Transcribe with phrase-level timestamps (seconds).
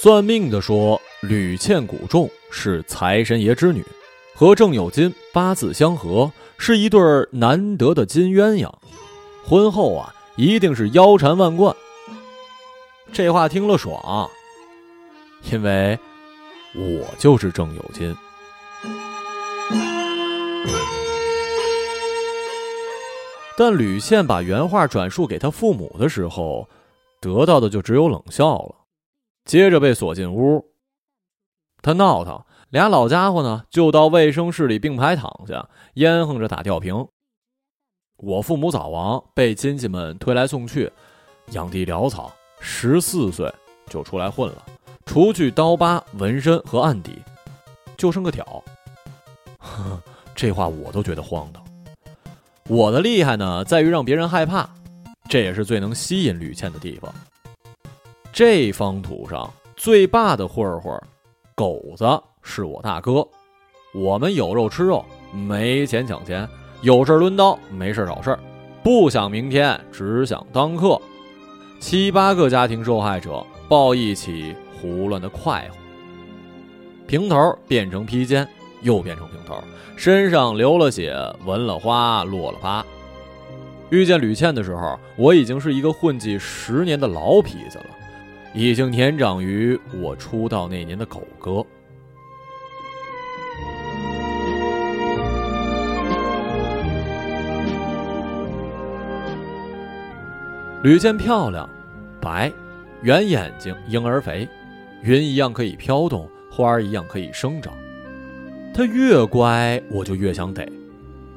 [0.00, 3.84] 算命的说，吕倩古仲是财神爷之女，
[4.32, 7.00] 和郑有金八字相合，是一对
[7.32, 8.72] 难得的金鸳鸯，
[9.44, 11.74] 婚后啊一定是腰缠万贯。
[13.12, 14.30] 这话听了爽，
[15.50, 15.98] 因为
[16.76, 18.16] 我就是郑有金。
[23.56, 26.68] 但吕倩把原话转述给他父母的时候，
[27.20, 28.76] 得到的就只有冷笑了。
[29.48, 30.62] 接着被锁进屋，
[31.80, 37.08] 他闹腾，俩老家伙呢就到卫生室里并排躺下，烟哼着打吊瓶。
[38.18, 40.92] 我父母早亡，被亲戚们推来送去，
[41.52, 42.30] 养地潦草，
[42.60, 43.50] 十四岁
[43.86, 44.62] 就出来混了，
[45.06, 47.12] 除去刀疤、纹身和案底，
[47.96, 48.62] 就剩个屌。
[49.58, 49.98] 呵，
[50.36, 51.64] 这话我都觉得荒唐。
[52.68, 54.68] 我的厉害呢，在于让别人害怕，
[55.26, 57.10] 这也是最能吸引吕倩的地方。
[58.38, 60.96] 这方土上最霸的混混，
[61.56, 62.06] 狗子
[62.40, 63.26] 是我大哥。
[63.92, 66.48] 我们有肉吃肉，没钱抢钱，
[66.80, 68.38] 有事抡刀，没事找事
[68.80, 71.02] 不想明天，只想当客。
[71.80, 75.76] 七八个家庭受害者抱一起胡乱的快活，
[77.08, 78.48] 平头变成披肩。
[78.82, 79.60] 又变成平头，
[79.96, 81.12] 身上流了血，
[81.44, 82.86] 纹了花，落了疤。
[83.90, 87.86] 遇见吕倩的时候，我已经是一个混迹十年的老痞子了，
[88.54, 91.64] 已经年长于我出道那年的狗哥。
[100.82, 101.68] 吕倩漂亮，
[102.20, 102.52] 白，
[103.02, 104.48] 圆眼睛，婴儿肥，
[105.02, 107.74] 云一样可以飘动，花儿一样可以生长。
[108.72, 110.68] 他越乖，我就越想逮。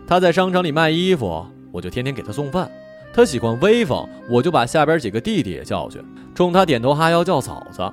[0.05, 2.69] 他在商场里卖衣服，我就天天给他送饭。
[3.13, 6.01] 他喜欢威风，我就把下边几个弟弟也叫去，
[6.33, 7.91] 冲他点头哈腰叫嫂子。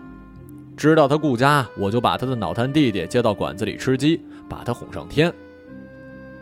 [0.76, 5.32] 知道他顾家，我就把他的脑瘫弟弟接到馆子里吃鸡，把他哄上天。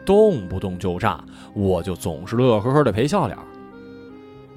[0.04, 1.24] 动不动就炸，
[1.54, 3.38] 我就总是乐呵呵的陪笑脸。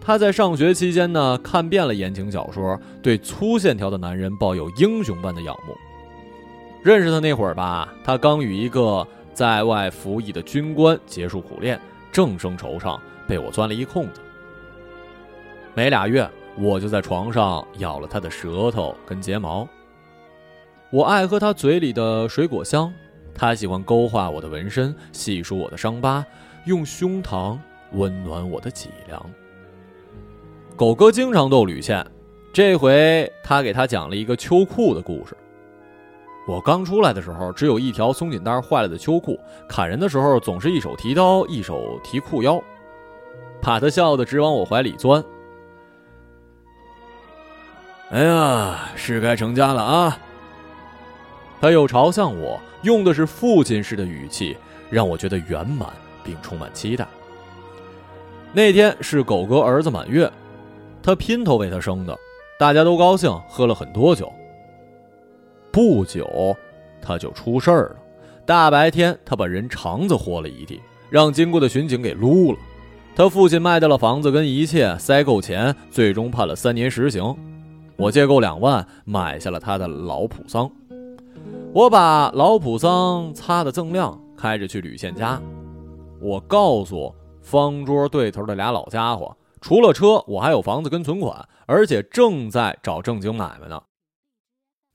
[0.02, 5.74] 他在上学期间呢，看遍了言情小说，对粗线条的男人抱有英雄般的仰慕。
[6.84, 11.80] 认识他那会儿吧，他刚与一个在外服役的军官结束苦恋，
[12.12, 13.00] 正生惆怅，
[13.30, 14.20] 被我钻了一空子。
[15.76, 19.68] 没俩月，我就在床上咬了他的舌头跟睫毛。
[20.90, 22.92] 我爱喝他嘴里的水果香，
[23.36, 26.26] 他喜欢勾画我的纹身，细数我的伤疤，
[26.66, 27.56] 用胸膛
[27.92, 29.24] 温暖我的脊梁。
[30.76, 32.04] 狗哥经常逗吕倩，
[32.52, 35.38] 这回他给他讲了一个秋裤的故事。
[36.48, 42.60] 我刚出来的时候，只有一条松紧带坏了的秋裤，砍人的时候总是一手提刀，一手提裤腰，
[43.62, 45.24] 把他笑得直往我怀里钻。
[48.12, 50.18] 哎呀，是该成家了啊！
[51.62, 54.58] 他又朝向我，用的是父亲式的语气，
[54.90, 55.90] 让我觉得圆满
[56.24, 57.08] 并充满期待。
[58.52, 60.32] 那天是狗哥儿子满月，
[61.04, 62.18] 他姘头为他生的，
[62.58, 64.34] 大家都高兴，喝了很多酒。
[65.72, 66.58] 不久，
[67.00, 67.96] 他就出事儿了。
[68.44, 70.82] 大白天，他把人肠子豁了一地，
[71.12, 72.58] 让经过的巡警给撸了。
[73.20, 77.36] 他父亲卖掉了房子跟一切，塞够钱，最终判了三年实刑。
[77.98, 80.72] 我借够两万，买下了他的老普桑。
[81.74, 85.38] 我把老普桑擦得锃亮，开着去吕倩家。
[86.22, 93.84] 我告诉方桌对头的俩老家伙，除了车，我还有房子跟存款，而且正在找正经买卖呢。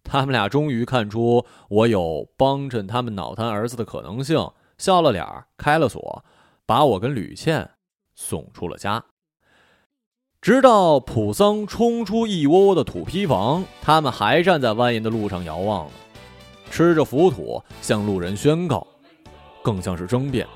[0.02, 5.22] 他们俩终于看出我有帮衬他们脑瘫儿子的可能性，笑了脸
[5.58, 6.24] 开了锁，
[6.64, 7.68] 把我跟吕倩
[8.14, 9.04] 送出了家。
[10.40, 15.88] 直到普桑冲出一窝窝的土坯房，他们还站在蜿蜒的路上遥望，
[16.70, 18.86] 吃着浮土，向路人宣告，
[19.62, 20.46] 更像是争辩。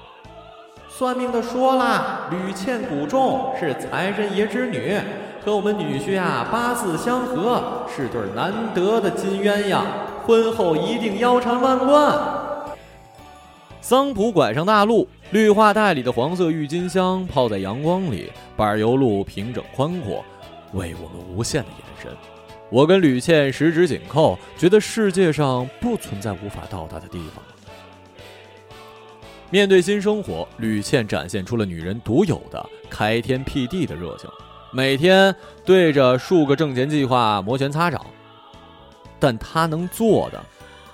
[0.88, 5.00] 算命的说了，吕倩古仲是财神爷之女。
[5.44, 9.82] 和我们女婿啊八字相合，是对难得的金鸳鸯，
[10.26, 12.47] 婚后一定腰缠万贯。
[13.88, 20.22] 桑普拐上大路，绿化带里的黄色郁金香泡在阳光里，柏油路平整宽阔，
[20.74, 22.14] 为我们无限的延伸。
[22.68, 27.42] 我跟吕倩十指紧扣，觉得世界上不存在无法到达的地方。
[29.48, 34.28] 面对新生活，吕倩展现出了女人独有的开天辟地的热情。
[34.70, 38.04] 每天对着数个挣钱计划摩拳擦掌，
[39.18, 40.44] 但她能做的，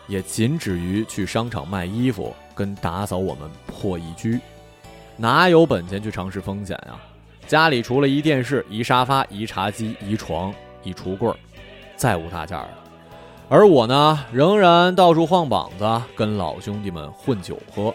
[0.06, 4.40] 也仅止于去商场卖衣服跟打扫我们破衣居，
[5.16, 6.98] 哪有本钱去尝试风险呀？
[7.46, 11.30] 家里除了一电视、一沙发、一茶几、一床、一橱柜
[11.96, 12.70] 再无大件了。
[13.50, 17.94] 而我呢，仍然到处晃膀子，跟老兄弟们混酒喝。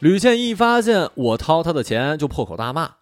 [0.00, 2.97] 吕倩一发现我掏他的钱，就破口大骂。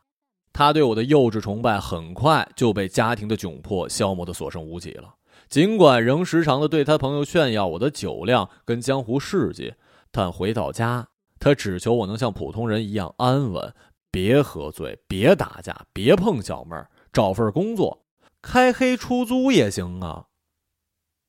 [0.57, 5.15] 他对我的幼稚崇拜，很快就被家庭的窘迫消磨的所剩无几了。
[5.51, 9.75] 尽管仍时常的对他朋友炫耀我的酒量跟江湖事迹，
[10.11, 11.07] 但回到家，
[11.39, 13.75] 他只求我能像普通人一样安稳，
[14.11, 18.07] 别喝醉，别打架，别碰小妹儿，找份工作，
[18.41, 20.25] 开黑出租也行啊。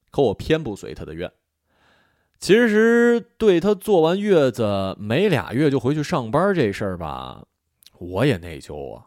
[0.09, 1.29] 可我偏不随他的愿。
[2.39, 7.43] 其实对他做完月子没俩月就回去上班这事儿吧，
[7.99, 9.06] 我也内疚啊。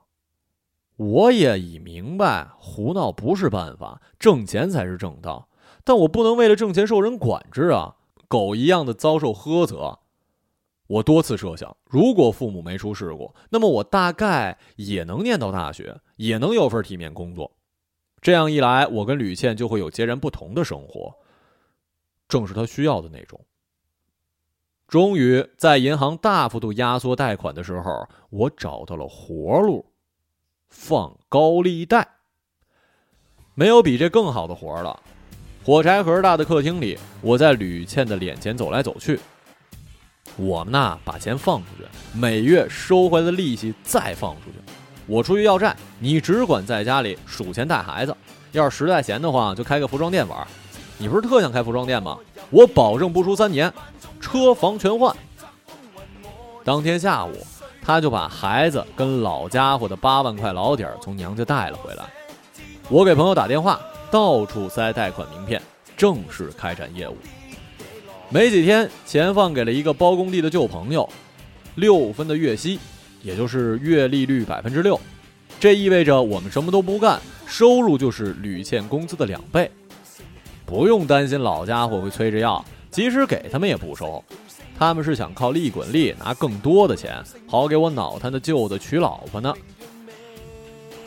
[1.01, 5.49] 我也已明白，胡闹不是办法，挣钱才是正道。
[5.83, 7.97] 但我不能为了挣钱受人管制啊，
[8.29, 10.01] 狗一样的遭受呵责。
[10.89, 17.51] 我多次设想，如果父母没出事故，那么我大概也能念到大学，也能有份体面工作。
[18.21, 21.15] 这样一来，我跟吕倩就会有截然不同的生活。
[22.29, 23.41] 正是他需要的那种。
[24.87, 29.87] 终于在银行大幅度压缩贷款的时候，我找到了活路，
[30.71, 32.09] 放高利贷。
[33.55, 34.99] 没有比这更好的活了。
[35.63, 39.21] 火柴盒大的客厅里，我在吕倩的脸前走来走去。
[40.37, 41.85] 我们呐，把钱放出去，
[42.19, 44.57] 每月收回的利息再放出去。
[45.07, 48.17] 我出去要债，你只管在家里数钱带孩子。
[48.53, 50.47] 要是实在闲得慌，就开个服装店玩。
[50.97, 52.17] 你不是特想开服装店吗？
[52.51, 53.73] 我保证不出三年，
[54.21, 55.15] 车房全换。
[56.65, 57.33] 当天下午，
[57.83, 62.05] 他就把孩子跟老家伙的八万块老底儿从娘家带了回来。
[62.89, 63.81] 我给朋友打电话，
[64.11, 65.61] 到处塞贷款名片，
[65.97, 67.17] 正式开展业务。
[68.29, 71.09] 没几天，钱放给了一个包工地的旧朋友，
[71.75, 72.79] 六分的月息，
[73.23, 75.01] 也就是月利率百分之六。
[75.59, 79.71] 这意味着我们什么都不干，收入就是吕倩工资的两倍。
[80.65, 84.23] 不用担心老家伙会催着要，即使给他们也不收。
[84.81, 89.53] 他们是想靠利滚利拿更多的钱，好给我脑瘫的舅子娶老婆呢。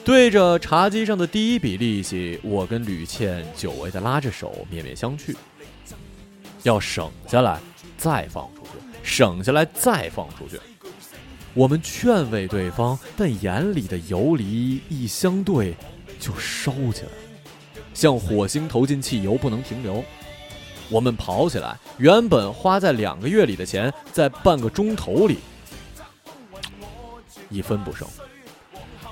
[0.06, 5.36] 对着茶几上的第一笔利息，我跟吕倩久违的拉着手，面面相觑。
[6.62, 7.60] 要省下来，
[7.98, 8.70] 再放出去；
[9.02, 10.60] 省下来，再放出去。
[11.56, 15.76] 我们劝慰对方，但眼里的游离一相对，
[16.19, 17.10] 就烧起来。
[17.96, 20.04] 像火星投进汽油，不能停留。
[20.89, 25.38] 我们跑起来，原本花在两个月里的钱，在半个钟头里
[27.50, 28.07] 一分不剩。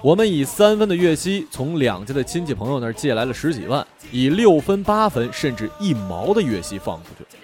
[0.02, 7.38] 我们以三分的月息从两家的亲戚朋友那儿借来了十几万，以六分、八分甚至一毛的月息放出去，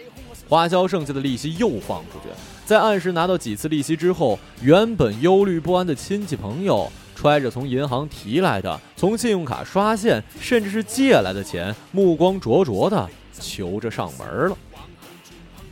[0.49, 2.29] 花销剩下的利息又放出去。
[2.65, 6.91] 在按时拿到几次利息之后，原本忧虑不安的亲戚朋友。
[7.19, 13.09] 揣着从银行提来的、从信用卡刷现，甚至是借来的钱，目光灼灼的
[13.39, 14.57] 求着上门了。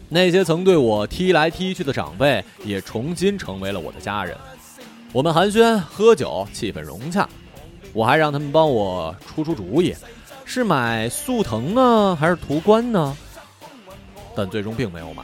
[0.07, 4.37] 那些曾对我踢来踢去的长辈，也重新成为了我的家人。
[5.11, 7.27] 我们寒暄喝酒，气氛融洽。
[7.93, 9.95] 我还让他们帮我出出主意，
[10.43, 13.15] 是买速腾呢，还是途观呢？
[14.35, 15.23] 但最终并没有买，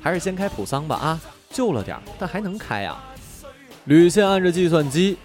[0.00, 0.96] 还是先开普桑吧。
[0.96, 2.96] 啊，旧了点，但还能开呀。
[3.84, 5.18] 吕倩按着计算机，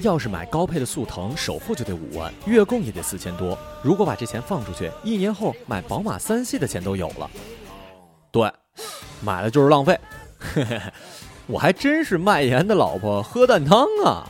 [0.00, 3.58] 要是买高配的速腾，首付就得五万，月供也得四千多。
[3.82, 7.30] 如果把这钱放出去，一年后买宝马三系的钱都有了。
[8.30, 8.50] 对，
[9.20, 9.98] 买了就是浪费。
[10.38, 10.92] 嘿嘿嘿，
[11.46, 14.26] 我还真是卖盐的老婆喝蛋汤啊。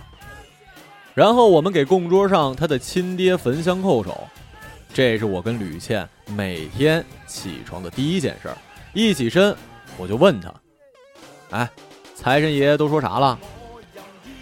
[1.15, 4.27] 然后我们给供桌上他的亲爹焚香叩首，
[4.95, 8.57] 这是我跟吕倩每天起床的第一件事儿。
[8.95, 9.55] 一起身，
[9.97, 10.53] 我就问他
[11.51, 11.69] ：“哎。”
[12.19, 13.39] 财神爷都说啥了？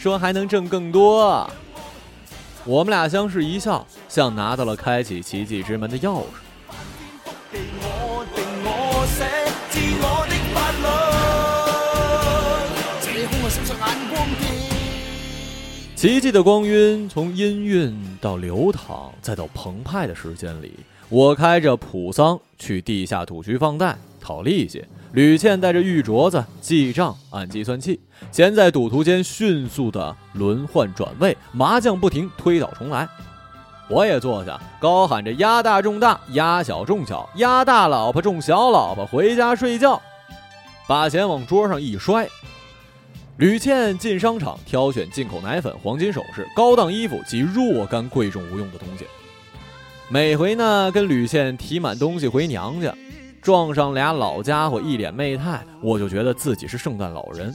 [0.06, 1.50] 说还能挣更多。
[2.64, 6.26] 我们俩相视一笑，像拿到了开启奇迹之门的钥匙。
[15.96, 20.72] 奇迹的光晕从氤氲到流淌，再到澎湃的时间里，
[21.08, 24.84] 我开着普桑去地下土局放贷讨利息。
[25.16, 27.98] 吕倩带着玉镯子记账，按计算器，
[28.30, 33.08] 钱在赌徒间迅速的轮换转位，麻将不停，推倒重来。
[33.88, 39.98] 我也坐下，高喊着压大中大，压小中小，压大老婆中小老婆，回家睡觉。
[40.86, 42.28] 把钱往桌上一摔。
[43.38, 49.06] 吕倩进商场挑选进口奶粉、黄金首饰、高档衣服及若干贵重无用的东西。
[50.10, 52.94] 每回呢，跟吕倩提满东西回娘家。
[53.46, 57.54] 撞上俩老家伙，一脸媚态，我就觉得自己是圣诞老人。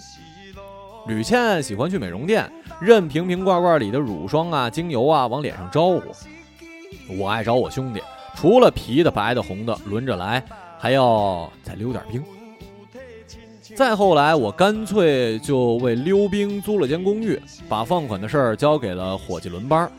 [1.05, 6.01] 吕倩喜欢去美容店，任瓶瓶罐罐里的乳霜啊、精油啊往脸上招呼。
[7.19, 8.01] 我爱找我兄弟，
[8.37, 10.41] 除了皮的、白的、红的轮着来，
[10.79, 12.23] 还要再溜点冰。
[13.75, 19.91] 再后来，我干脆就为溜冰租了间公寓，把放款的事儿交给了伙计轮班。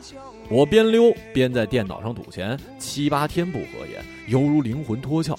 [0.49, 5.37] 我边溜边在电脑上赌钱，七八天不合眼，犹如灵魂脱壳。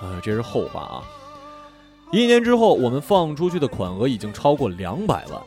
[0.00, 1.02] 呃，这是后话啊。
[2.10, 5.40] 一年之后，我们放出去的款额已经超过两百万。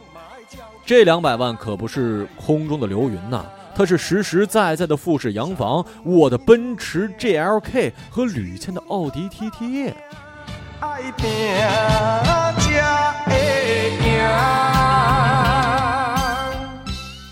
[0.85, 9.93] 这两百万可不是空中的流云呐，它是实实在在的富士洋房、我的奔驰 GLK 和吕倩的奥迪 TT。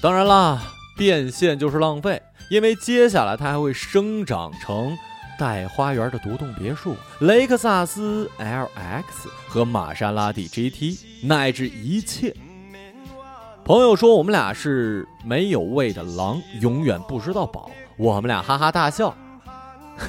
[0.01, 0.59] 当然啦，
[0.97, 4.97] 变现就是浪费，因为接下来它还会生长成
[5.41, 9.03] 带花园的独栋别墅、雷克萨斯 LX
[9.47, 12.31] 和玛莎拉蒂 GT，乃至一切。
[13.65, 17.71] 朋友说我们俩是没有胃的狼，永远不知道饱。
[17.97, 19.15] 我们俩哈哈大笑，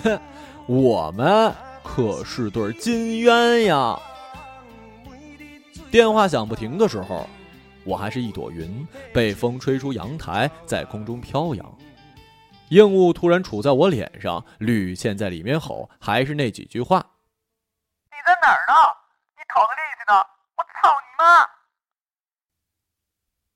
[0.05, 0.21] 哼，
[0.69, 1.51] 我们。
[1.83, 3.99] 可是对金鸳鸯。
[5.91, 7.27] 电话响不停的时候，
[7.85, 11.75] 我还是一朵云，被风吹出阳台，在空中飘扬。
[12.73, 16.97] 硬物突然杵在我脸上，吕倩在里面吼，还是那几句话
[18.09, 18.73] ：“你在哪儿呢？
[19.37, 20.19] 你讨个力气呢！
[20.57, 21.47] 我操你妈！”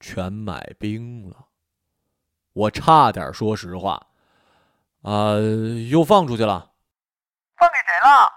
[0.00, 1.46] 全买冰了，
[2.52, 4.06] 我差点说实话。
[5.00, 5.36] 啊，
[5.90, 6.72] 又放出去了。
[7.56, 8.30] 放给谁了？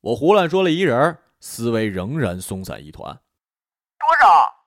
[0.00, 3.20] 我胡乱说了一人，思维仍然松散一团。
[3.98, 4.64] 多少？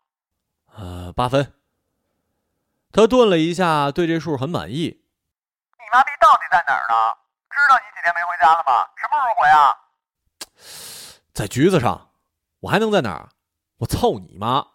[0.76, 1.54] 呃，八分。
[2.96, 4.86] 他顿了一下，对这数很满意。
[4.86, 6.96] 你妈逼到底在哪儿呢？
[7.50, 8.88] 知道你几天没回家了吗？
[8.96, 9.76] 什么时候回啊？
[11.34, 12.12] 在橘子上。
[12.62, 13.32] 我还能在哪儿？
[13.80, 14.68] 我操你妈！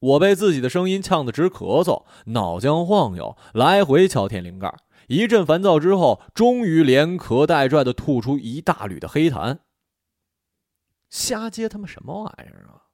[0.00, 4.74] 我被自己的声音呛得直咳嗽，脑浆晃悠，来回敲天灵盖。
[5.08, 9.58] 一阵烦躁之后，终于连咳带拽的吐出一大缕的黑痰。
[11.10, 12.88] 瞎接他妈什么玩意儿啊！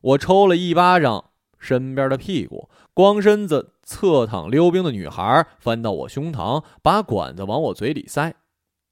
[0.00, 1.27] 我抽了一巴掌
[1.58, 8.34] 身边的屁股，光身子侧躺溜冰的女孩翻到我胸膛，把管子往我嘴里塞。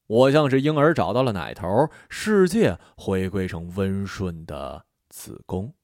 [0.06, 5.74] 我像是婴儿找到了奶头，世界回归成温顺的子宫。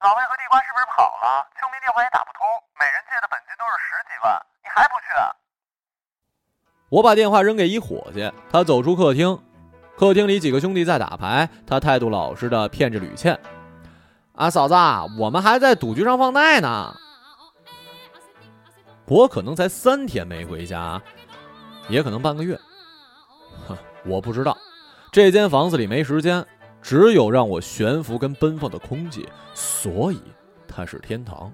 [0.00, 1.46] 老魏和地瓜是不是跑了？
[1.60, 2.42] 救命电话也打不通，
[2.80, 5.06] 每人借的本金都是十几万，你还不去？
[6.88, 9.40] 我把电话扔给一伙计，他走出客厅，
[9.96, 13.38] 客厅里几个兄弟在打牌，他态度老实的骗着吕倩
[14.42, 14.74] ：“啊，嫂子，
[15.18, 16.96] 我们还在赌局上放贷呢。”
[19.06, 21.00] 我可能才三天没回家，
[21.88, 22.58] 也可能半个月，
[23.68, 24.56] 哼，我不知道。
[25.10, 26.44] 这间房子里没时间。
[26.80, 30.20] 只有让我悬浮跟奔放的空气，所以
[30.66, 31.52] 它是天堂。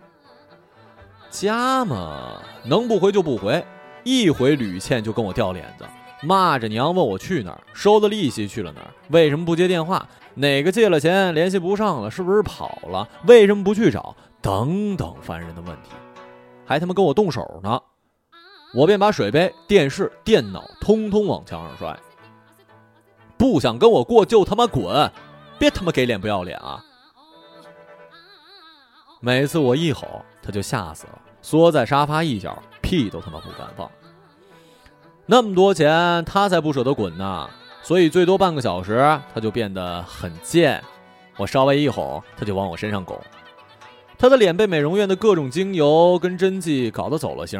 [1.28, 3.62] 家嘛，能不回就不回，
[4.04, 5.84] 一回吕倩就跟我掉脸子，
[6.22, 15.90] 骂着娘问我去哪儿，收的利息去了哪儿，为什么不接电话，哪个借了钱联系不上了，是不是跑了，为什么不去找，等等烦人的问题，
[16.64, 17.80] 还他妈跟我动手呢，
[18.72, 21.98] 我便把水杯、电视、电脑通通往墙上摔。
[23.36, 25.10] 不想跟我过就他妈滚，
[25.58, 26.84] 别他妈给脸不要脸啊！
[29.20, 30.06] 每次我一吼，
[30.40, 33.90] 他就吓死了，缩在沙发一角，屁都他妈不敢放。
[35.26, 37.50] 那么多钱，他才不舍得滚呢，
[37.88, 38.98] 所以最多半个小时，
[39.32, 40.78] 他就变得很贱。
[41.38, 43.18] 我稍微一哄，他就往我身上拱。
[44.18, 47.58] 他的脸被美容院的各种精油跟针剂搞得走了形。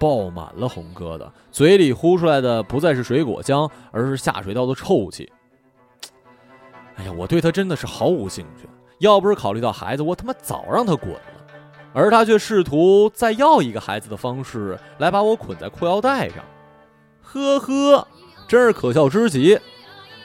[0.00, 5.30] 爆满了红疙瘩，嘴里呼出来的不再是水果香，而是下水道的臭气。
[6.96, 8.68] 哎呀，我对他真的是毫无兴趣。
[8.98, 11.20] 要不是考虑到孩子，我他妈早让他滚了。
[11.94, 16.38] 而他却试图再要一个孩子的方式来把我捆在裤腰带上。
[17.22, 18.08] 呵呵，
[18.50, 19.56] 真是可笑之极。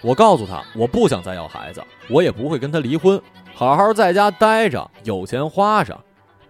[0.02, 3.22] 我告诉他，我不想再要孩子，我也不会跟他离婚，
[3.54, 5.96] 好好在家待着，有钱花着，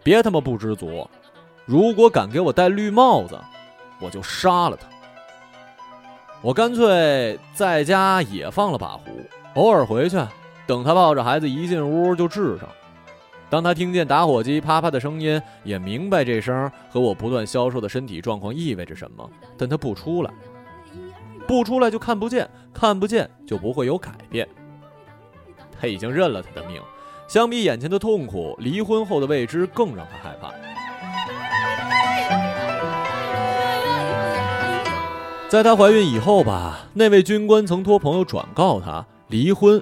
[0.02, 1.06] 别他妈不知足。
[1.66, 3.38] 如果敢给我戴绿帽子，
[4.00, 4.88] 我就杀了他。
[6.42, 9.04] 我干脆在家也放了把壶，
[9.56, 10.18] 偶尔回去，
[10.66, 12.70] 等他抱着孩子一进屋就治上。
[13.50, 19.30] 当他听见打火机啪啪的声音，也明白这声和我不断消瘦的身体状况意味着什么。
[19.58, 20.32] 但他不出来，
[21.48, 24.48] 不出来就看不见，看不见就不会有改变。
[25.80, 26.82] 他已经认了他的命，
[27.28, 30.52] 相比眼前的痛苦，离婚后的未知更让他害怕。
[35.48, 39.82] 在她怀孕以后吧，那位军官曾托朋友转告她离婚，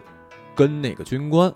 [0.54, 1.52] 跟那个军官。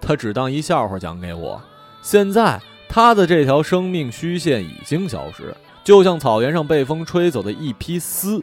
[0.00, 1.62] 她只当一笑话讲给我。
[2.02, 5.54] 现在她的这条生命虚线已经消失，
[5.84, 8.42] 就像草原上被风吹走的一匹丝。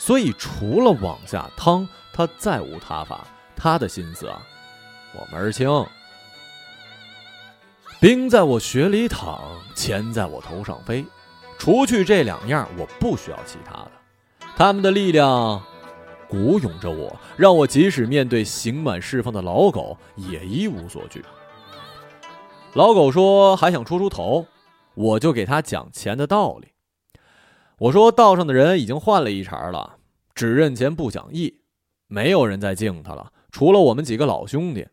[0.00, 3.26] 所以除了往下趟，他再无他法。
[3.54, 4.40] 他的心思啊，
[5.12, 5.68] 我门儿清。
[8.00, 9.38] 兵在我血里淌，
[9.74, 11.04] 钱在我头上飞。
[11.58, 13.90] 除去这两样，我不需要其他的。
[14.56, 15.62] 他们的力量
[16.26, 21.22] 鼓涌着我，让我即使面对刑满释放的老狗，也一无所惧。
[22.72, 24.46] 老狗说还想出出头，
[24.94, 26.68] 我就给他讲钱的道理。
[27.80, 30.00] 我说道上的人已经换了一茬了，
[30.34, 31.62] 只认钱不讲义，
[32.08, 34.86] 没有人再敬他了，除了我们几个老兄弟。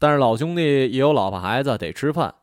[0.00, 2.34] 但是老兄弟也有老婆孩子得吃饭，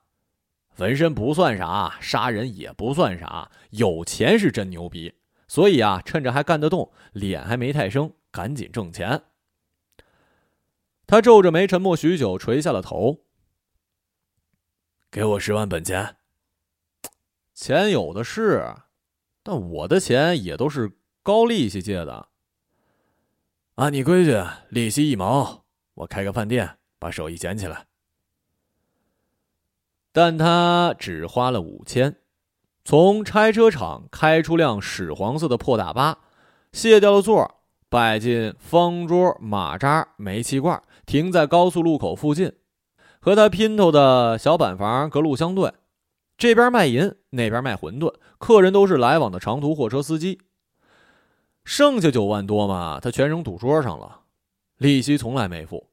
[0.78, 5.14] 纹身不算啥，杀人也不算啥，有钱是真牛逼。
[5.50, 9.24] 所以啊，趁着还干得动，脸还没太生，赶紧挣钱。
[11.06, 13.26] 他皱着眉，沉默许久，垂下了头。
[15.12, 16.16] 给我十万本钱。
[17.54, 18.74] 钱有的是，
[19.44, 22.30] 但我的钱也都是高利息借的。
[23.76, 26.78] 按你规矩，利息一毛，我开个饭店。
[27.00, 27.86] 把手艺捡起来，
[30.14, 32.16] 但他只花了五千，
[32.86, 36.20] 从拆车厂开出辆屎黄色的破大巴，
[36.72, 37.60] 卸掉了座，
[37.90, 42.54] 摆进方桌、马扎、煤气罐，停在高速路口附近，
[43.20, 45.74] 和他姘头的小板房隔路相对，
[46.44, 50.42] 这边卖淫，那边卖馄饨，客人都是来往的长途货车司机。
[51.64, 54.24] 剩下九万多嘛，他全扔赌桌上了，
[54.78, 55.88] 利息从来没付。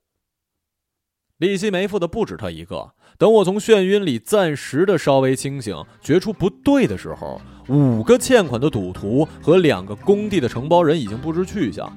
[1.37, 2.95] 利息没付的不止他一个。
[3.17, 11.97] 等我从眩晕里暂时的稍微清醒，觉出不对的时候，五个欠款的赌徒和两个工地的承包人已经不知去向。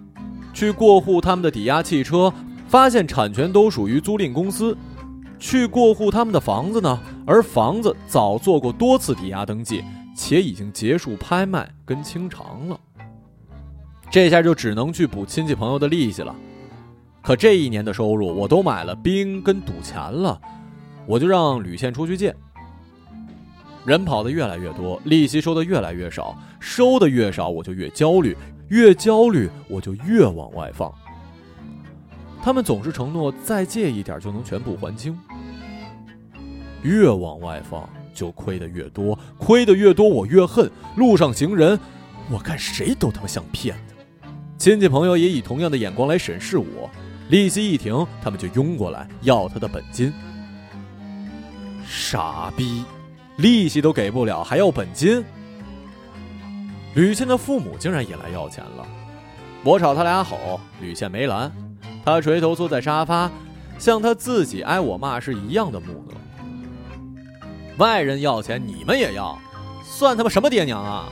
[0.54, 2.32] 去过户他们的抵押汽车，
[2.67, 4.75] 发现产权都属于租赁公司；
[5.43, 9.84] 去过户他们的房子呢，而房子早做过多次抵押登记，
[10.15, 12.79] 且已经结束拍卖跟清偿了。
[14.10, 16.34] 这下就只能去补亲戚朋友的利息了。
[17.21, 20.39] 可这一年的收入我都买了兵跟赌钱了，
[21.06, 22.34] 我就让吕倩出去借。
[23.86, 28.34] 人跑的越来越多，利息收的越来越少，收的越少我就越焦虑，
[28.69, 30.89] 越焦虑我就越往外放。
[32.41, 35.17] 他们总是承诺再借一点就能全部还清，
[36.84, 40.69] 越往外放就亏的越多，亏的越多我越恨。
[40.96, 41.80] 路上行人，
[42.30, 43.96] 我看谁都他妈像骗子。
[44.58, 46.89] 亲戚朋友也以同样的眼光来审视我。
[47.30, 50.13] 利息一停，他们就拥过来要他的本金。
[51.88, 52.84] 傻逼，
[53.38, 55.24] 利息都给不了，还要本金？
[56.96, 58.86] 吕倩的父母竟然也来要钱了，
[59.63, 61.52] 我朝他俩吼，吕倩没拦，
[62.06, 63.32] 他垂头坐在沙发，
[63.80, 66.15] 像他自己挨我骂是一样的木讷。
[67.77, 69.39] 外人要钱，你们也要，
[69.83, 71.09] 算他妈什么爹娘啊？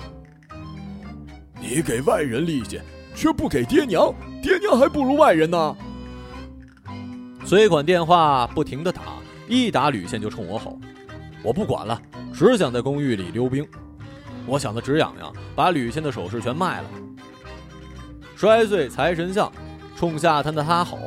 [1.59, 2.79] 你给外人利息，
[3.15, 5.75] 却不给爹娘，爹娘还不如外人呢。
[7.45, 9.01] 随款电话不停的打，
[9.47, 10.79] 一打吕倩就冲我吼
[11.43, 11.99] ：“我不管了，
[12.31, 13.67] 只想在公寓里溜冰。”
[14.45, 16.89] 我想的直痒痒，把吕倩的首饰全卖了，
[18.35, 19.51] 摔碎财神像，
[19.95, 20.97] 冲下滩的他吼：“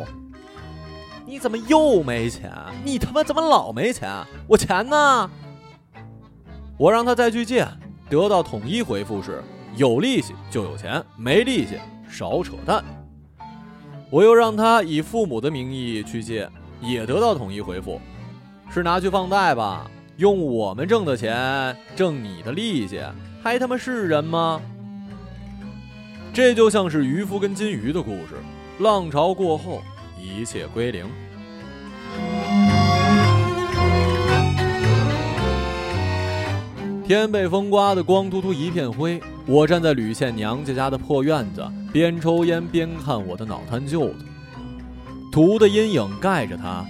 [1.26, 2.52] 你怎么又没钱？
[2.84, 4.10] 你他妈怎么老没钱？
[4.48, 5.30] 我钱呢？”
[6.76, 7.66] 我让他再去借，
[8.10, 9.42] 得到统一回复是：
[9.76, 12.84] 有利息就有钱，没利息少扯淡。
[14.10, 16.48] 我又让他以父母的名义去借，
[16.80, 18.00] 也得到统一回复，
[18.70, 19.88] 是拿去放贷吧？
[20.16, 23.00] 用我们挣的钱挣你的利息，
[23.42, 24.60] 还他妈是人吗？
[26.32, 28.34] 这就像是渔夫跟金鱼的故事，
[28.80, 29.80] 浪潮过后，
[30.20, 31.06] 一切归零。
[37.04, 39.20] 天被风刮得光秃秃一片灰。
[39.46, 41.62] 我站在吕倩娘家家的破院子，
[41.92, 44.24] 边抽烟边看我的脑瘫舅子。
[45.30, 46.86] 图的阴影盖着他，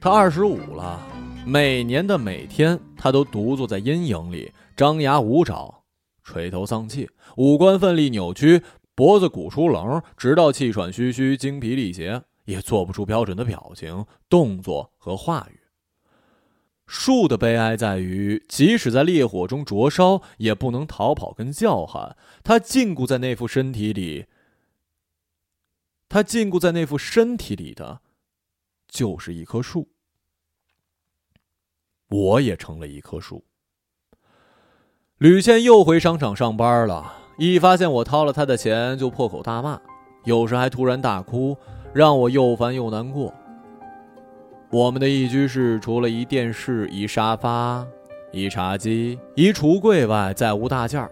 [0.00, 1.00] 他二十五了。
[1.46, 5.82] 每年的每天，他都独坐在阴影里，张牙舞爪，
[6.24, 8.60] 垂头丧气，五官奋力扭曲，
[8.96, 15.57] 脖子鼓出棱，直到气喘吁吁、精疲力竭，也做不出标准的表情、动作和话语。
[16.88, 22.16] 树的悲哀在于，即使在烈火中灼烧，也不能逃跑跟叫喊。
[22.42, 24.24] 它禁锢在那副身体里，
[26.08, 28.00] 它禁锢在那副身体里的，
[28.88, 29.90] 就是一棵树。
[32.08, 33.44] 我也成了一棵树。
[35.18, 39.78] 吕倩又回商场上班了，一发现我掏了他的钱就破口大骂，
[40.24, 41.54] 有时还突然大哭，
[41.92, 43.34] 让我又烦又难过。
[44.70, 47.86] 我们的一居室除了一电视、一沙发、
[48.30, 51.10] 一茶几、一橱柜外，再无大件儿。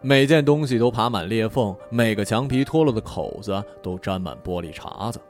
[0.00, 5.20] 每件东西都爬满裂缝，每个墙皮脱落的口子都沾满玻璃碴子。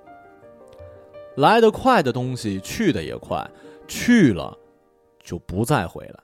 [1.37, 3.51] 来得快的东西去的也快，
[3.89, 4.55] 去了
[5.23, 6.21] 就不再回来。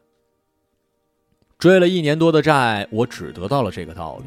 [1.59, 4.25] 追了一年多的债，我只得到了这个道理，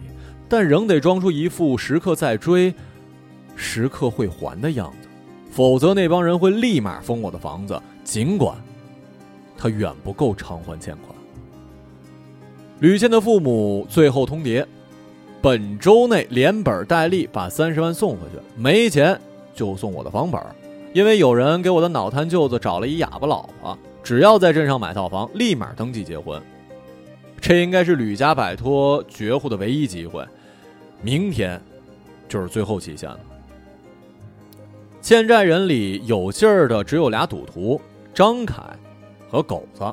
[0.50, 2.74] 但仍得装出一副时刻在追、
[3.56, 5.08] 时刻会还的样子，
[5.52, 8.56] 否则那帮人会立马封我的房子，尽管
[9.58, 11.14] 他远不够偿还欠款。
[12.80, 14.66] 吕倩的父母最后通牒，
[15.42, 19.20] 本周内连本带利把三十万送回去，没钱
[19.54, 20.42] 就送我的房本。
[20.94, 26.42] 因为有人给我的脑瘫舅子找了一哑巴老婆，只要在镇上买套房，立马登记结婚。
[27.40, 30.26] 这应该是吕家摆脱绝户的唯一机会。
[31.02, 31.62] 明天
[32.28, 33.20] 就是最后期限了。
[35.02, 37.82] 欠债人里有劲儿的只有俩赌徒
[38.14, 38.62] 张凯
[39.28, 39.84] 和狗子。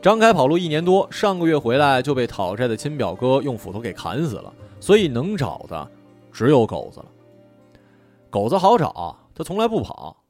[0.00, 5.86] 张凯跑路一年多，上个月回来就被讨债的亲表哥用斧头给砍死了，所以能找的
[6.32, 7.06] 只有狗子了。
[8.30, 10.24] 狗子好找，他从来不跑，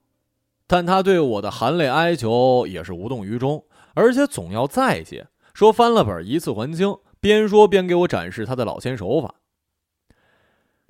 [0.67, 9.37] 但他对我的含泪哀求也是无动于衷，而且总要再借，说翻了本一次还清，边说边给我展示他的老千手法。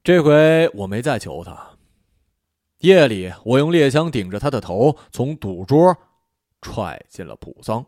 [0.03, 1.72] 这回我没再求他，
[2.83, 5.97] 夜里我用猎枪顶着他的头，从赌桌
[6.61, 7.87] 踹进了普桑。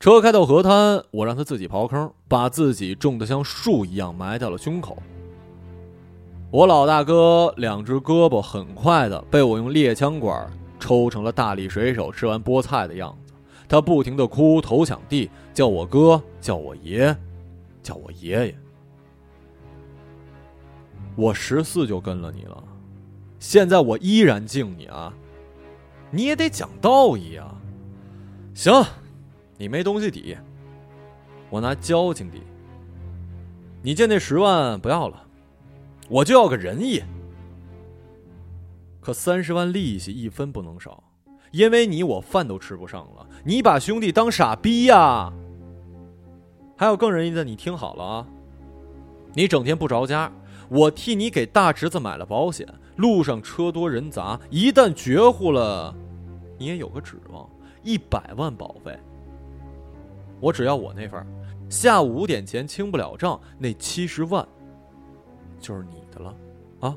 [0.00, 4.96] 车开到河滩，我让他自己刨坑，把自己种的像树一样埋到了胸口。
[6.50, 13.34] 我老大哥两只胳膊很快的被我用猎枪管抽成了大力水手吃完菠菜的样子，
[13.68, 17.14] 他不停的哭，头抢地，叫我哥，叫我爷，
[17.82, 18.54] 叫我爷爷。
[21.14, 22.64] 我十四就跟了你了，
[23.40, 25.12] 现在我依然敬你啊，
[26.12, 27.52] 你也得讲道义啊。
[28.54, 28.72] 行。
[29.56, 30.38] 你没东西抵，
[31.50, 32.40] 我拿交情抵。
[33.82, 35.26] 你借那十万不要了，
[36.08, 37.02] 我就要个仁义。
[39.02, 41.04] 可三十万利息一分不能少，
[41.50, 43.26] 因为你我饭都吃不上了。
[43.44, 45.30] 你把兄弟当傻逼呀？
[46.74, 48.26] 还有更仁义的，你听好了啊！
[49.34, 50.32] 你整天不着家，
[50.70, 52.66] 我替你给大侄子买了保险，
[53.00, 55.94] 路上车多人杂，一旦绝户了，
[56.58, 57.48] 你也有个指望，
[57.82, 58.94] 一百万保费。
[60.38, 61.26] 我只要我那份
[61.68, 64.46] 下午五点前清不了账，那七十万
[65.58, 66.34] 就是你的了，
[66.80, 66.96] 啊！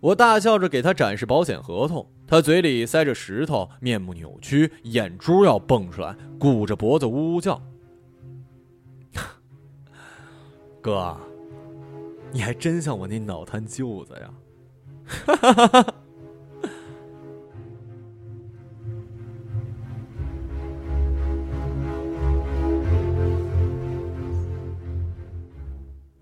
[0.00, 7.60] 我大笑着给他展示保险合同，他嘴里塞着石头，面目扭曲，眼珠要蹦出来，鼓着脖子呜呜叫。
[10.80, 11.14] 哥，
[12.32, 14.30] 你还真像我那脑瘫舅子呀！
[15.26, 15.94] 哈哈哈哈。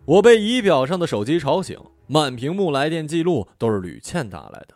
[0.07, 4.69] 我被仪表上的手机吵醒，满屏幕来电记录都是吕倩打来的。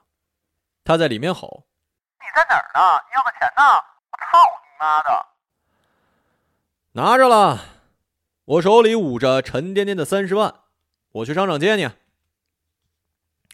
[0.84, 1.64] 她在里面吼
[2.20, 3.00] ：“你在哪儿呢？
[3.14, 3.62] 要的钱呢？
[4.10, 5.26] 我操你妈的！”
[6.92, 7.58] 拿着了，
[8.44, 10.54] 我手里捂着沉甸甸的三十万，
[11.12, 11.88] 我去商场接你。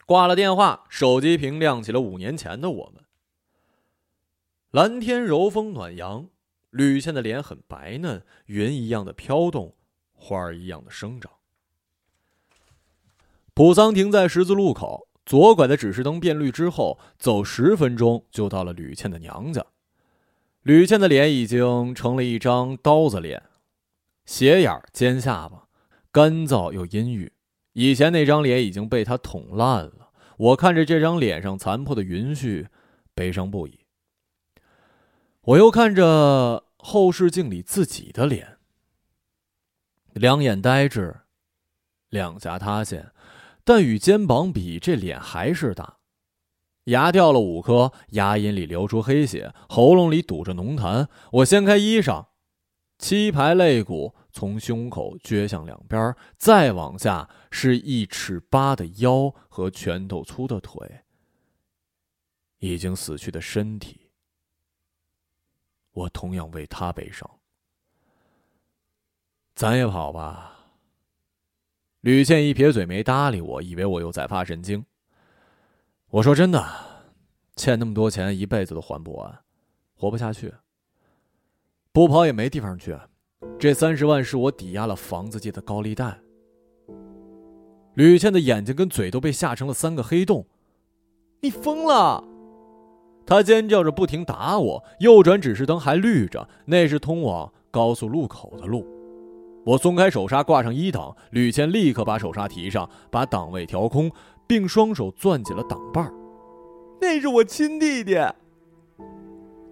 [0.07, 3.05] 挂了电话，手机屏亮起了五年前的我们。
[4.71, 6.29] 蓝天柔风暖阳，
[6.71, 9.75] 吕倩的脸很白嫩，云一样的飘动，
[10.13, 11.33] 花儿一样的生长。
[13.55, 19.67] 普桑停在十字路口，左拐的指示灯变绿之后，走十分钟就到了吕倩的娘家。
[20.63, 23.43] 吕倩的脸已经成了一张刀子脸，
[24.25, 25.67] 斜眼、尖下巴，
[26.13, 27.33] 干燥又阴郁。
[27.79, 30.11] 以前那张脸已经被他捅烂了。
[30.37, 32.67] 我看着这张脸上残破的云絮，
[33.15, 33.79] 悲伤不已。
[35.43, 38.59] 我又看着后视镜里自己的脸，
[40.13, 41.21] 两眼呆滞，
[42.09, 43.13] 两颊塌陷。
[43.63, 45.99] 但与肩膀比，这脸还是大，
[46.87, 51.07] 牙掉了五颗，牙龈里流出黑血，喉咙里堵着浓痰。
[51.31, 52.27] 我掀开衣裳，
[52.99, 61.05] 七排肋骨从胸口撅向两边，再往下是一尺八的腰和拳头粗的腿，
[62.59, 64.11] 已经死去的身体。
[65.93, 67.29] 我同样为他悲伤。
[69.55, 70.55] 咱也跑吧。
[72.03, 74.87] 吕倩一撇嘴，没搭理我，以为我又在发神经。
[76.11, 76.65] 我说：“真的，
[77.57, 79.45] 欠那么多钱，一辈子都还不完，
[79.95, 80.55] 活不下去。
[81.91, 82.97] 不跑也没地方去，
[83.59, 86.19] 这三十万是我抵押了房子借的高利贷。
[87.95, 90.47] 吕倩的眼睛跟嘴都被吓成了三个黑洞，
[91.41, 92.23] 你疯了！
[93.27, 94.85] 她尖叫着不停打我。
[95.01, 98.87] 右转指示灯还绿着，那是通往高速路口的路。
[99.67, 104.11] 我松开手刹，挂上一档，吕倩立刻把手刹提上，把档位调空，
[104.47, 106.15] 并双手攥紧了档把儿
[107.01, 108.17] 那是我亲弟弟。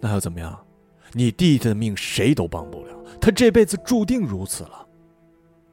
[0.00, 0.66] 那又怎么样？
[1.12, 4.86] 你弟弟的命谁都帮不了，他这辈子注定如此了。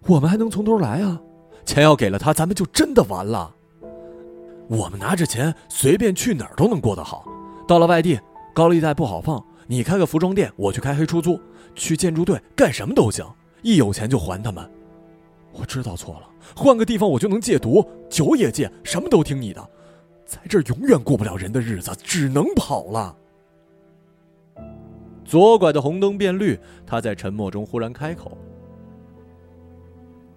[0.08, 1.19] 我们还能从头来啊！
[1.65, 3.56] 钱要给了他，咱们就真的完了。
[4.67, 7.25] 我们拿着钱随便去哪儿都能过得好。
[7.65, 8.19] 到了外地，
[8.53, 11.39] 高利贷不好放，你开个服装店，我去开黑出租，
[11.73, 13.25] 去建筑队干什么都行。
[13.62, 14.69] 一有钱就还他们。
[15.53, 19.69] 我知道错了，换个地方我就能戒毒，酒也戒，什么都听你的。
[20.25, 23.15] 在这儿永远过不了人的日子，只能跑了。
[25.25, 28.38] 左拐的红灯变绿，他在沉默中忽然开口：“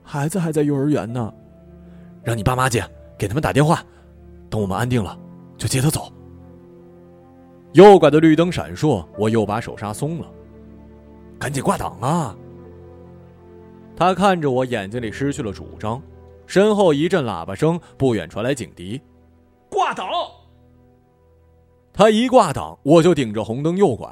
[0.03, 1.33] 孩子还在幼儿园呢，
[2.23, 2.85] 让你爸妈接，
[3.19, 3.83] 给他们打电话，
[4.49, 5.19] 等我们安定了，
[5.59, 6.13] 就接他走。”
[7.75, 10.27] 右拐的绿灯闪烁，我又把手刹松了，
[11.39, 12.35] 赶紧挂档啊！
[13.95, 16.01] 他看着我，眼睛里失去了主张。
[16.47, 19.01] 身后一阵喇叭声，不远传来警笛
[19.69, 20.07] ：“挂档！”
[21.93, 24.09] 他一挂档，我就顶着红灯右拐。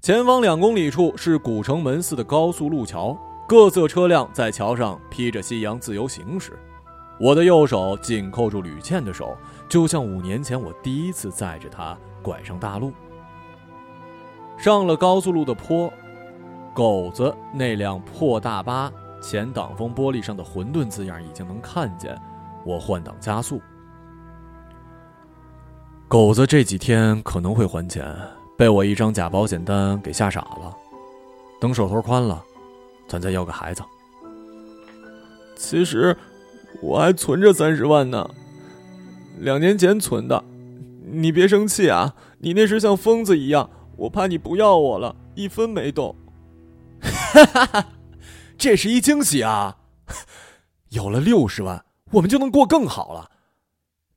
[0.00, 6.56] 前方两公里处是古城门寺的高速路桥，各色车辆在桥上披着夕阳自由行驶。
[7.18, 9.36] 我的右手紧扣住吕倩的手，
[9.68, 12.92] 就像五年前我第一次载着她拐上大路。
[14.56, 15.92] 上了高速路的坡，
[16.72, 22.16] 狗子那辆破大巴前挡风玻璃上的“混沌”字样已经能看见。
[22.64, 23.60] 我换挡加速。
[26.06, 28.16] 狗子这几天可能会还钱。
[28.58, 30.76] 被我一张假保险单给吓傻了，
[31.60, 32.44] 等手头宽了，
[33.06, 33.84] 咱再要个孩子。
[35.54, 36.16] 其实
[36.82, 38.28] 我还存着三十万呢，
[39.38, 40.42] 两年前存的。
[41.04, 46.16] 你别生气啊，你那时像疯子一样，我怕你不要我了，一分没动。
[47.00, 47.88] 哈哈哈，
[48.58, 49.76] 这是一惊喜啊！
[50.88, 53.30] 有了六十万，我们就能过更好了。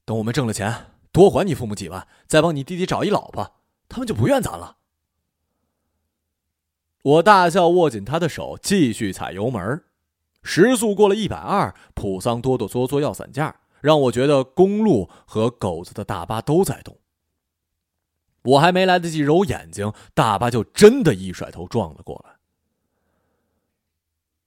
[0.03, 3.60] 等我们挣了钱，多还你父母几万，再帮你弟弟找一老婆。
[3.91, 4.77] 他们就不怨咱了。
[7.03, 9.83] 我大笑，握紧他的手，继续踩油门。
[10.43, 16.97] 时速过了一百二，普桑哆哆嗦嗦要散架，让我觉得公路和狗子的大巴都在动。
[18.43, 22.37] 我还没来得及揉眼睛，大巴就真的一甩头撞了过来。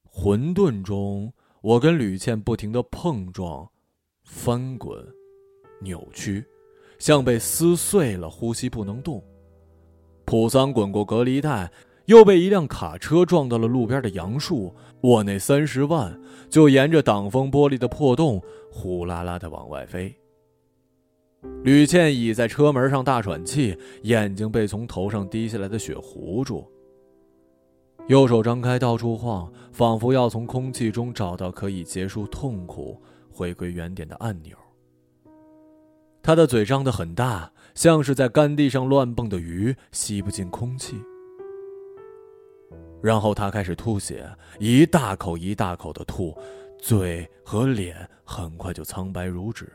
[0.05, 3.69] 混沌中，我跟吕倩不停的碰撞、
[4.23, 5.07] 翻滚、
[5.81, 6.47] 扭曲，
[6.99, 9.23] 像被撕碎了，呼吸不能动。
[10.25, 11.71] 普桑滚过隔离带，
[12.07, 14.75] 又被一辆卡车撞到了路边的杨树。
[15.01, 20.15] 我那三十万就沿着挡风玻璃的破洞呼啦啦的往外飞。
[21.63, 26.67] 吕倩倚在车门上大喘气，眼睛被从头上滴下来的血糊住。
[28.09, 32.99] 右手张开到处晃，仿佛要从空气中找到可以结束痛苦、
[33.31, 34.57] 回归原点的按钮。
[36.23, 37.51] 他的嘴张得很大。
[37.75, 40.97] 像是在干地上乱蹦的鱼，吸不进空气。
[43.03, 44.27] 然后他开始吐血，
[44.59, 46.35] 一大口一大口的吐，
[46.79, 49.71] 嘴和脸很快就苍白如纸。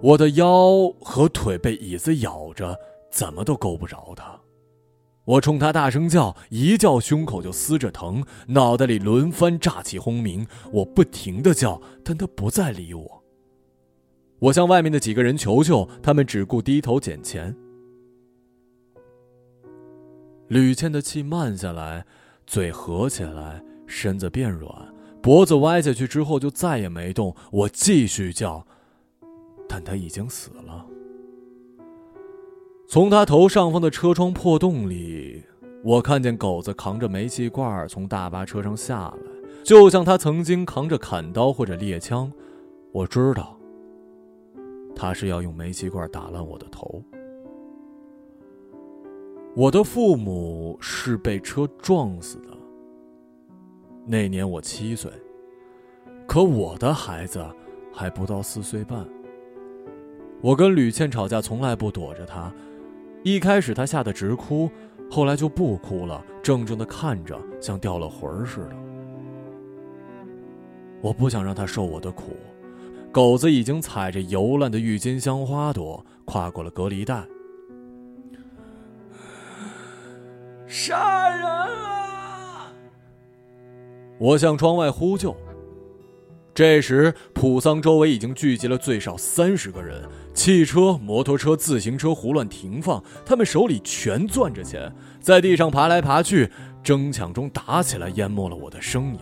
[0.00, 2.78] 我的腰和腿被椅子咬着，
[3.10, 4.38] 怎么都够不着他。
[5.24, 10.46] 我冲他大声叫，一叫胸口就撕着疼，脑袋里轮番炸起轰鸣。
[10.72, 13.15] 我不停的叫，但他不再理我。
[14.38, 17.56] 我向外面的几个人求救，他们只顾低头捡钱。
[20.48, 22.04] 吕倩的气慢下来，
[22.46, 24.70] 嘴合起来，身子变软，
[25.22, 27.34] 脖子歪下去之后就再也没动。
[27.50, 28.64] 我继续叫，
[29.66, 30.86] 但他已经死了。
[32.86, 35.42] 从他头上方的车窗破洞里，
[35.82, 39.16] 我看见狗子扛着煤气罐从大巴车上下来，
[39.64, 42.30] 就像他曾经扛着砍刀或者猎枪。
[42.92, 43.55] 我知道。
[44.96, 47.02] 他是要用煤气罐打烂我的头。
[49.54, 52.48] 我的父母是被车撞死的。
[54.06, 55.10] 那年我七岁，
[56.26, 57.44] 可我的孩子
[57.92, 59.06] 还不到四岁半。
[60.40, 62.52] 我跟吕倩吵架，从来不躲着她。
[63.22, 64.70] 一开始她吓得直哭，
[65.10, 68.76] 后来就不哭了，怔怔的看着，像掉了魂似的。
[71.00, 72.36] 我不想让她受我的苦。
[73.16, 77.26] 狗子已经踩着油烂的郁金香花朵跨过了隔离带。
[80.66, 82.70] 杀人了！
[84.18, 85.34] 我向窗外呼救。
[86.52, 96.50] 这时，普桑周围已经聚集了最少三十个人，汽车、摩托车、自行车胡乱停放，他们手里全攥着钱，在地上爬来爬去，
[96.82, 99.20] 争抢中打起来，淹没了我的声音。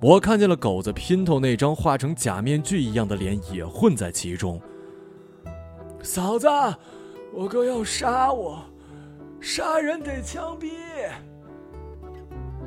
[0.00, 4.60] 我看见了狗子姘头那张画成假面具一样的脸也混在其中。
[6.02, 6.46] 嫂子，
[7.34, 8.62] 我哥要杀我，
[9.40, 10.70] 杀人得枪毙。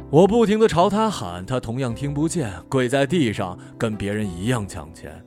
[0.09, 5.23] 我不停的朝他喊，他同样听不见，跪在地上跟别人一样抢钱。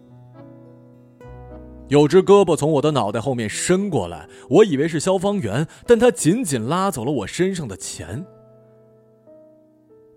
[1.88, 8.26] 有只胳膊从我的脑袋后面伸过来，我以为是消防员，但他紧紧拉走了我身上的钱。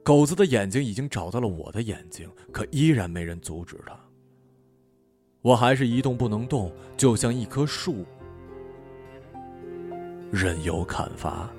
[0.07, 3.93] 狗子的眼睛已经找到了我的眼睛，可依然没人阻止他。
[5.41, 8.05] 我还是一动不能动，就像一棵树，
[10.31, 11.49] 任由砍伐。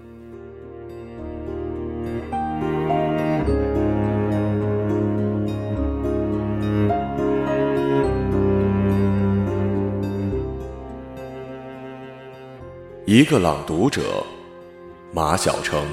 [13.04, 14.24] 一个朗读者，
[15.12, 15.86] 马晓成。